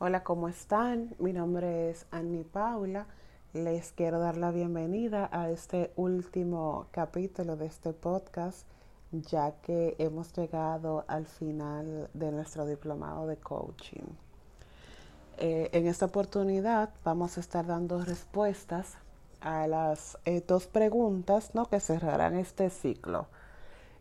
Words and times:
Hola, 0.00 0.22
¿cómo 0.22 0.48
están? 0.48 1.12
Mi 1.18 1.32
nombre 1.32 1.90
es 1.90 2.06
Annie 2.12 2.44
Paula. 2.44 3.08
Les 3.52 3.90
quiero 3.90 4.20
dar 4.20 4.36
la 4.36 4.52
bienvenida 4.52 5.28
a 5.32 5.50
este 5.50 5.92
último 5.96 6.86
capítulo 6.92 7.56
de 7.56 7.66
este 7.66 7.92
podcast, 7.92 8.64
ya 9.10 9.56
que 9.60 9.96
hemos 9.98 10.32
llegado 10.32 11.04
al 11.08 11.26
final 11.26 12.10
de 12.14 12.30
nuestro 12.30 12.64
diplomado 12.64 13.26
de 13.26 13.38
coaching. 13.38 14.06
Eh, 15.38 15.68
en 15.72 15.88
esta 15.88 16.06
oportunidad 16.06 16.90
vamos 17.02 17.36
a 17.36 17.40
estar 17.40 17.66
dando 17.66 18.00
respuestas 18.04 18.98
a 19.40 19.66
las 19.66 20.16
eh, 20.26 20.44
dos 20.46 20.68
preguntas 20.68 21.56
¿no? 21.56 21.66
que 21.66 21.80
cerrarán 21.80 22.36
este 22.36 22.70
ciclo, 22.70 23.26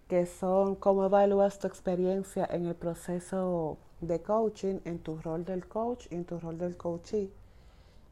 que 0.07 0.27
son 0.27 0.75
cómo 0.75 1.05
evalúas 1.05 1.57
tu 1.57 1.65
experiencia 1.65 2.47
en 2.51 2.67
el 2.67 2.75
proceso 2.75 3.79
de 4.01 4.21
coaching 4.21 4.79
en 4.85 4.99
tu 4.99 5.19
rol 5.21 5.43
del 5.45 5.67
coach 5.67 6.07
y 6.11 6.15
en 6.15 6.25
tu 6.25 6.39
rol 6.39 6.57
del 6.57 6.77
coachee 6.77 7.31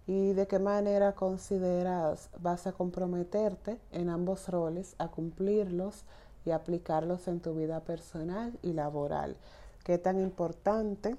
y 0.08 0.34
de 0.34 0.48
qué 0.48 0.60
manera 0.60 1.14
consideras 1.14 2.30
vas 2.40 2.68
a 2.68 2.74
comprometerte 2.74 3.80
en 3.92 4.10
ambos 4.10 4.48
roles 4.50 4.96
a 5.00 5.08
cumplirlos 5.08 6.04
y 6.46 6.52
aplicarlos 6.52 7.28
en 7.28 7.40
tu 7.40 7.56
vida 7.56 7.80
personal 7.80 8.58
y 8.62 8.74
laboral. 8.74 9.36
Qué 9.84 9.98
tan 9.98 10.20
importante 10.20 11.16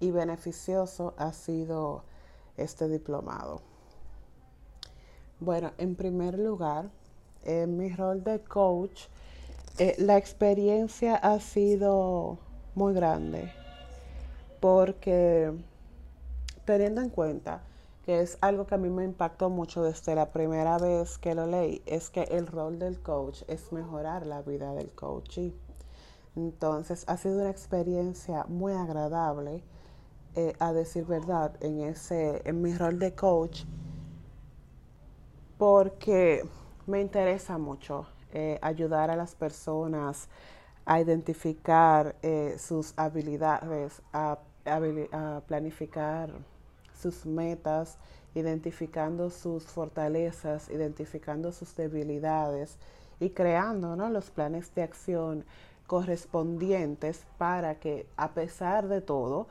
y 0.00 0.10
beneficioso 0.10 1.14
ha 1.16 1.32
sido 1.32 2.04
este 2.56 2.88
diplomado. 2.88 3.62
Bueno, 5.40 5.72
en 5.78 5.94
primer 5.94 6.38
lugar, 6.38 6.90
en 7.44 7.76
mi 7.76 7.88
rol 7.88 8.22
de 8.22 8.40
coach, 8.40 9.06
eh, 9.78 9.94
la 9.98 10.18
experiencia 10.18 11.16
ha 11.16 11.40
sido 11.40 12.38
muy 12.74 12.94
grande 12.94 13.52
porque 14.62 15.52
teniendo 16.64 17.00
en 17.00 17.10
cuenta 17.10 17.62
que 18.04 18.20
es 18.20 18.38
algo 18.40 18.66
que 18.66 18.76
a 18.76 18.78
mí 18.78 18.88
me 18.88 19.04
impactó 19.04 19.50
mucho 19.50 19.82
desde 19.82 20.14
la 20.14 20.30
primera 20.30 20.78
vez 20.78 21.18
que 21.18 21.34
lo 21.34 21.46
leí, 21.46 21.82
es 21.84 22.10
que 22.10 22.22
el 22.22 22.46
rol 22.46 22.78
del 22.78 23.00
coach 23.00 23.42
es 23.48 23.72
mejorar 23.72 24.24
la 24.24 24.42
vida 24.42 24.72
del 24.74 24.90
coach. 24.92 25.38
Entonces 26.36 27.04
ha 27.08 27.16
sido 27.16 27.40
una 27.40 27.50
experiencia 27.50 28.44
muy 28.48 28.72
agradable, 28.72 29.64
eh, 30.36 30.54
a 30.60 30.72
decir 30.72 31.06
verdad, 31.06 31.52
en, 31.60 31.80
ese, 31.80 32.42
en 32.44 32.62
mi 32.62 32.72
rol 32.72 33.00
de 33.00 33.14
coach, 33.14 33.64
porque 35.58 36.44
me 36.86 37.00
interesa 37.00 37.58
mucho 37.58 38.06
eh, 38.32 38.58
ayudar 38.62 39.10
a 39.10 39.16
las 39.16 39.34
personas 39.34 40.28
a 40.84 41.00
identificar 41.00 42.16
eh, 42.22 42.56
sus 42.58 42.94
habilidades, 42.96 44.02
a, 44.12 44.38
planificar 45.48 46.30
sus 46.94 47.26
metas, 47.26 47.98
identificando 48.34 49.28
sus 49.28 49.64
fortalezas, 49.64 50.70
identificando 50.70 51.50
sus 51.50 51.74
debilidades 51.74 52.78
y 53.18 53.30
creando 53.30 53.96
los 53.96 54.30
planes 54.30 54.72
de 54.76 54.82
acción 54.82 55.44
correspondientes 55.88 57.26
para 57.38 57.74
que 57.80 58.06
a 58.16 58.30
pesar 58.34 58.86
de 58.86 59.00
todo 59.00 59.48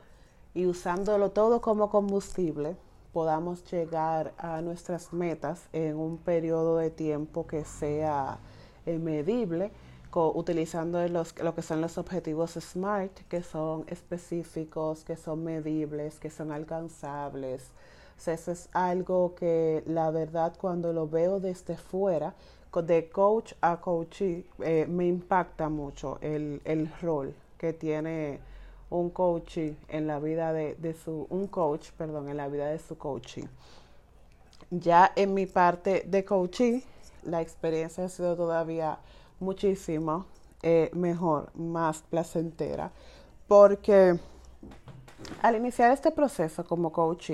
y 0.54 0.66
usándolo 0.66 1.30
todo 1.30 1.60
como 1.60 1.90
combustible, 1.90 2.76
podamos 3.12 3.70
llegar 3.70 4.32
a 4.38 4.62
nuestras 4.62 5.12
metas 5.12 5.68
en 5.74 5.98
un 5.98 6.16
periodo 6.16 6.78
de 6.78 6.90
tiempo 6.90 7.46
que 7.46 7.64
sea 7.66 8.38
eh, 8.86 8.98
medible 8.98 9.70
utilizando 10.14 11.06
los, 11.08 11.38
lo 11.38 11.54
que 11.54 11.62
son 11.62 11.80
los 11.80 11.98
objetivos 11.98 12.52
SMART, 12.52 13.20
que 13.28 13.42
son 13.42 13.84
específicos, 13.88 15.04
que 15.04 15.16
son 15.16 15.44
medibles, 15.44 16.18
que 16.18 16.30
son 16.30 16.52
alcanzables. 16.52 17.70
eso 18.26 18.52
es 18.52 18.68
algo 18.72 19.34
que 19.34 19.82
la 19.86 20.10
verdad 20.10 20.52
cuando 20.60 20.92
lo 20.92 21.08
veo 21.08 21.40
desde 21.40 21.76
fuera, 21.76 22.34
de 22.80 23.10
coach 23.10 23.52
a 23.60 23.80
coachee, 23.80 24.46
eh, 24.60 24.86
me 24.88 25.06
impacta 25.06 25.68
mucho 25.68 26.18
el, 26.22 26.62
el, 26.64 26.90
rol 27.02 27.34
que 27.58 27.74
tiene 27.74 28.40
un 28.88 29.10
coach 29.10 29.58
en 29.88 30.06
la 30.06 30.18
vida 30.18 30.54
de, 30.54 30.74
de, 30.76 30.94
su, 30.94 31.26
un 31.28 31.48
coach, 31.48 31.90
perdón, 31.98 32.30
en 32.30 32.38
la 32.38 32.48
vida 32.48 32.68
de 32.68 32.78
su 32.78 32.96
coaching. 32.96 33.44
Ya 34.70 35.12
en 35.16 35.34
mi 35.34 35.44
parte 35.44 36.04
de 36.06 36.24
coaching, 36.24 36.80
la 37.24 37.42
experiencia 37.42 38.06
ha 38.06 38.08
sido 38.08 38.36
todavía 38.36 38.98
muchísimo 39.40 40.26
eh, 40.62 40.90
mejor, 40.94 41.50
más 41.54 42.02
placentera, 42.02 42.92
porque 43.48 44.18
al 45.40 45.56
iniciar 45.56 45.92
este 45.92 46.10
proceso 46.10 46.64
como 46.64 46.92
coach, 46.92 47.32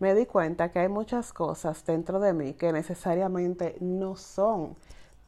me 0.00 0.14
di 0.14 0.26
cuenta 0.26 0.70
que 0.70 0.80
hay 0.80 0.88
muchas 0.88 1.32
cosas 1.32 1.84
dentro 1.84 2.18
de 2.20 2.32
mí 2.32 2.54
que 2.54 2.72
necesariamente 2.72 3.76
no 3.80 4.16
son 4.16 4.76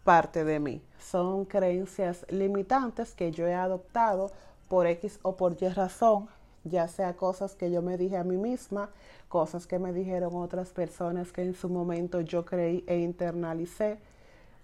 parte 0.05 0.45
de 0.45 0.61
mí, 0.61 0.83
son 0.99 1.45
creencias 1.45 2.27
limitantes 2.31 3.15
que 3.15 3.31
yo 3.31 3.47
he 3.47 3.55
adoptado 3.55 4.31
por 4.69 4.87
X 4.87 5.19
o 5.23 5.37
por 5.37 5.57
Y 5.61 5.69
razón, 5.69 6.29
ya 6.65 6.89
sea 6.89 7.17
cosas 7.17 7.55
que 7.55 7.71
yo 7.71 7.83
me 7.83 7.97
dije 7.97 8.17
a 8.17 8.25
mí 8.25 8.37
misma, 8.37 8.91
cosas 9.29 9.67
que 9.67 9.79
me 9.79 9.93
dijeron 9.93 10.35
otras 10.35 10.71
personas 10.71 11.33
que 11.33 11.43
en 11.43 11.55
su 11.55 11.69
momento 11.69 12.21
yo 12.21 12.45
creí 12.45 12.85
e 12.87 12.99
internalicé, 12.99 13.99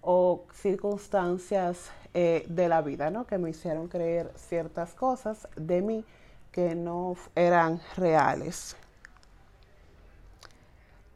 o 0.03 0.43
circunstancias 0.53 1.89
eh, 2.13 2.45
de 2.47 2.69
la 2.69 2.81
vida, 2.81 3.09
¿no? 3.09 3.25
Que 3.25 3.37
me 3.37 3.49
hicieron 3.49 3.87
creer 3.87 4.31
ciertas 4.35 4.93
cosas 4.93 5.47
de 5.55 5.81
mí 5.81 6.05
que 6.51 6.75
no 6.75 7.15
eran 7.35 7.81
reales. 7.95 8.75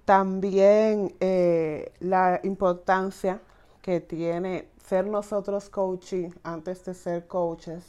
También 0.06 1.14
eh, 1.20 1.92
la 2.00 2.40
importancia 2.44 3.42
que 3.82 4.00
tiene 4.00 4.70
ser 4.88 5.06
nosotros 5.06 5.70
coaching 5.70 6.30
antes 6.44 6.84
de 6.86 6.94
ser 6.94 7.28
coaches 7.28 7.84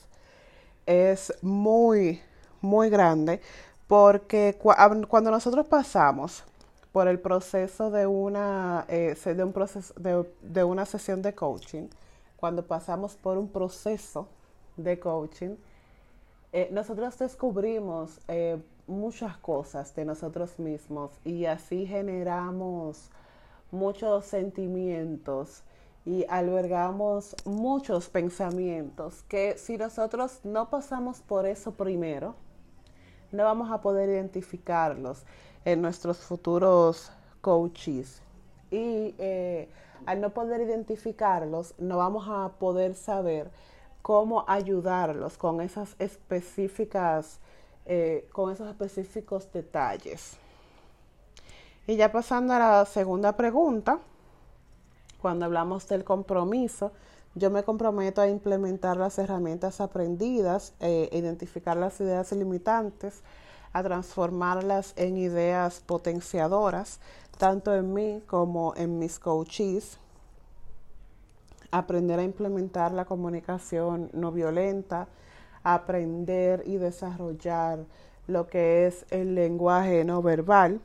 es 0.85 1.33
muy, 1.43 2.21
muy 2.61 2.91
grande 2.91 3.41
porque 3.87 4.59
cuando 4.61 5.31
nosotros 5.31 5.67
pasamos 5.67 6.45
por 6.93 7.09
el 7.09 7.21
proceso 7.21 7.91
de 7.91 8.07
una, 8.07 8.85
eh, 8.89 9.17
de, 9.25 9.45
un 9.45 9.53
proceso, 9.53 9.95
de, 9.97 10.65
una 10.65 10.87
sesión 10.87 11.23
de 11.23 11.35
coaching, 11.35 11.89
cuando 12.37 12.67
pasamos 12.67 13.17
por 13.17 13.37
un 13.37 13.49
proceso 13.49 14.29
de 14.77 14.99
coaching, 14.99 15.57
eh, 16.53 16.69
nosotros 16.73 17.19
descubrimos 17.19 18.21
eh, 18.29 18.59
muchas 18.87 19.37
cosas 19.39 19.95
de 19.95 20.05
nosotros 20.05 20.59
mismos 20.59 21.11
y 21.25 21.45
así 21.45 21.87
generamos 21.87 23.11
muchos 23.71 24.25
sentimientos 24.25 25.63
y 26.07 26.25
albergamos 26.31 27.37
muchos 27.45 28.09
pensamientos 28.09 29.23
que 29.29 29.59
si 29.59 29.77
nosotros 29.77 30.41
no 30.43 30.71
pasamos 30.71 31.21
por 31.21 31.45
eso 31.45 31.73
primero, 31.73 32.35
no 33.33 33.45
vamos 33.45 33.71
a 33.71 33.81
poder 33.81 34.09
identificarlos 34.09 35.25
en 35.65 35.83
nuestros 35.83 36.19
futuros 36.19 37.13
coaches. 37.41 38.23
Y 38.71 39.15
eh, 39.19 39.69
al 40.07 40.21
no 40.21 40.31
poder 40.31 40.61
identificarlos, 40.61 41.75
no 41.79 41.99
vamos 41.99 42.27
a 42.29 42.51
poder 42.59 42.95
saber 42.95 43.51
cómo 44.03 44.45
ayudarlos 44.49 45.37
con 45.37 45.61
esas 45.61 45.95
específicas, 45.99 47.41
eh, 47.87 48.29
con 48.33 48.53
esos 48.53 48.69
específicos 48.69 49.53
detalles. 49.53 50.39
Y 51.87 51.97
ya 51.97 52.13
pasando 52.13 52.55
a 52.55 52.59
la 52.59 52.85
segunda 52.85 53.37
pregunta, 53.37 53.99
cuando 55.21 55.47
hablamos 55.47 55.89
del 55.89 56.05
compromiso, 56.05 56.93
yo 57.35 57.51
me 57.51 57.63
comprometo 57.63 58.21
a 58.21 58.29
implementar 58.29 58.97
las 58.97 59.19
herramientas 59.19 59.81
aprendidas, 59.81 60.75
eh, 60.81 61.09
identificar 61.13 61.77
las 61.77 62.01
ideas 62.01 62.33
limitantes, 62.33 63.23
a 63.73 63.83
transformarlas 63.83 64.93
en 64.97 65.17
ideas 65.17 65.81
potenciadoras, 65.81 67.01
tanto 67.37 67.75
en 67.75 67.93
mí 67.93 68.23
como 68.27 68.75
en 68.77 68.99
mis 68.99 69.19
coaches. 69.19 69.99
Aprender 71.71 72.19
a 72.19 72.25
implementar 72.25 72.93
la 72.93 73.05
comunicación 73.05 74.11
no 74.13 74.33
violenta, 74.33 75.07
aprender 75.63 76.63
y 76.67 76.79
desarrollar 76.79 77.85
lo 78.27 78.47
que 78.47 78.87
es 78.87 79.05
el 79.11 79.35
lenguaje 79.35 80.05
no 80.05 80.23
verbal. 80.23 80.81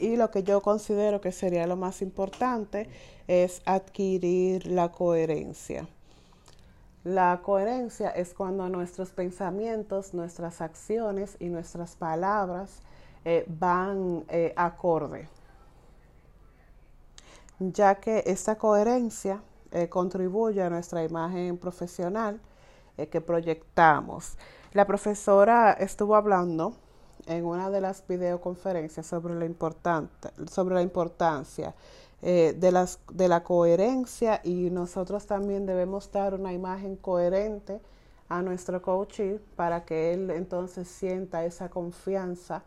Y 0.00 0.16
lo 0.16 0.30
que 0.30 0.42
yo 0.42 0.60
considero 0.60 1.20
que 1.20 1.32
sería 1.32 1.66
lo 1.66 1.76
más 1.76 2.02
importante 2.02 2.88
es 3.26 3.62
adquirir 3.64 4.66
la 4.66 4.90
coherencia. 4.90 5.88
La 7.04 7.40
coherencia 7.42 8.10
es 8.10 8.34
cuando 8.34 8.68
nuestros 8.68 9.10
pensamientos, 9.10 10.14
nuestras 10.14 10.60
acciones 10.60 11.36
y 11.38 11.48
nuestras 11.48 11.96
palabras 11.96 12.82
eh, 13.24 13.44
van 13.48 14.24
eh, 14.28 14.52
acorde, 14.56 15.28
ya 17.58 17.94
que 17.96 18.24
esta 18.26 18.56
coherencia 18.56 19.42
eh, 19.70 19.88
contribuye 19.88 20.62
a 20.62 20.70
nuestra 20.70 21.02
imagen 21.04 21.56
profesional 21.56 22.40
que 23.12 23.20
proyectamos. 23.20 24.36
La 24.72 24.84
profesora 24.84 25.72
estuvo 25.72 26.16
hablando 26.16 26.74
en 27.28 27.44
una 27.44 27.70
de 27.70 27.80
las 27.80 28.04
videoconferencias 28.06 29.06
sobre 29.06 29.34
la, 29.34 30.08
sobre 30.50 30.74
la 30.74 30.82
importancia 30.82 31.74
eh, 32.20 32.54
de, 32.58 32.72
las, 32.72 32.98
de 33.12 33.28
la 33.28 33.44
coherencia 33.44 34.40
y 34.42 34.70
nosotros 34.70 35.26
también 35.26 35.66
debemos 35.66 36.10
dar 36.10 36.34
una 36.34 36.52
imagen 36.52 36.96
coherente 36.96 37.80
a 38.28 38.42
nuestro 38.42 38.82
coach 38.82 39.20
para 39.54 39.84
que 39.84 40.12
él 40.12 40.30
entonces 40.30 40.88
sienta 40.88 41.44
esa 41.44 41.68
confianza 41.68 42.64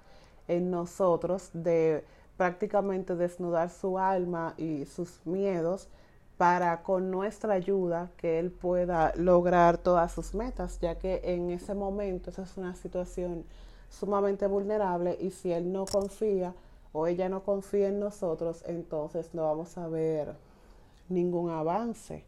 en 0.48 0.72
nosotros 0.72 1.50
de 1.54 2.06
prácticamente 2.38 3.16
desnudar 3.16 3.70
su 3.70 4.00
alma 4.00 4.54
y 4.58 4.86
sus 4.86 5.20
miedos 5.26 5.90
para 6.38 6.82
con 6.82 7.12
nuestra 7.12 7.54
ayuda 7.54 8.10
que 8.18 8.40
él 8.40 8.52
pueda 8.52 9.14
lograr 9.16 9.78
todas 9.78 10.12
sus 10.12 10.34
metas, 10.34 10.80
ya 10.80 10.98
que 10.98 11.22
en 11.24 11.52
ese 11.52 11.76
momento 11.76 12.32
esa 12.32 12.44
es 12.44 12.58
una 12.58 12.74
situación 12.76 13.46
sumamente 13.92 14.48
vulnerable 14.48 15.16
y 15.22 15.30
si 15.30 15.52
él 15.52 15.72
no 15.72 15.86
confía 15.86 16.56
o 16.94 17.06
ella 17.06 17.30
no 17.30 17.44
confía 17.44 17.90
en 17.90 18.00
nosotros, 18.00 18.64
entonces 18.66 19.30
no 19.34 19.44
vamos 19.44 19.78
a 19.78 19.88
ver 19.88 20.36
ningún 21.10 21.52
avance. 21.52 22.24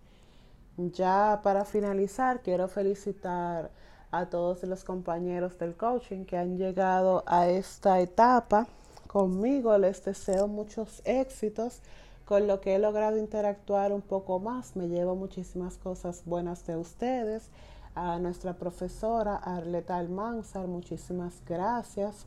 Ya 0.78 1.40
para 1.44 1.66
finalizar, 1.66 2.42
quiero 2.42 2.68
felicitar 2.68 3.72
a 4.12 4.28
todos 4.28 4.64
los 4.64 4.84
compañeros 4.84 5.58
del 5.58 5.76
coaching 5.76 6.26
que 6.26 6.38
han 6.38 6.58
llegado 6.58 7.24
a 7.26 7.48
esta 7.48 8.00
etapa 8.00 8.68
conmigo. 9.08 9.78
Les 9.78 10.04
deseo 10.04 10.48
muchos 10.48 11.02
éxitos 11.06 11.82
con 12.26 12.48
lo 12.48 12.62
que 12.62 12.76
he 12.76 12.80
logrado 12.80 13.18
interactuar 13.18 13.92
un 13.92 14.02
poco 14.02 14.40
más. 14.40 14.76
Me 14.76 14.88
llevo 14.88 15.16
muchísimas 15.16 15.78
cosas 15.78 16.24
buenas 16.26 16.66
de 16.66 16.78
ustedes. 16.78 17.50
A 17.96 18.18
nuestra 18.18 18.54
profesora 18.54 19.36
Arleta 19.36 19.98
Almanzar, 19.98 20.66
muchísimas 20.66 21.34
gracias 21.48 22.26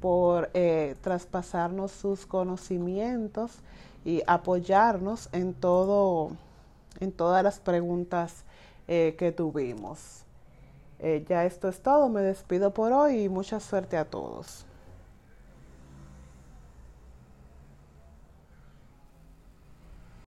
por 0.00 0.48
eh, 0.54 0.96
traspasarnos 1.02 1.92
sus 1.92 2.24
conocimientos 2.24 3.52
y 4.06 4.22
apoyarnos 4.26 5.28
en 5.32 5.52
todo, 5.52 6.30
en 6.98 7.12
todas 7.12 7.44
las 7.44 7.60
preguntas 7.60 8.44
eh, 8.88 9.14
que 9.18 9.32
tuvimos. 9.32 10.22
Eh, 10.98 11.24
ya 11.28 11.44
esto 11.44 11.68
es 11.68 11.80
todo, 11.82 12.08
me 12.08 12.22
despido 12.22 12.72
por 12.72 12.92
hoy 12.92 13.24
y 13.24 13.28
mucha 13.28 13.60
suerte 13.60 13.98
a 13.98 14.06
todos. 14.06 14.64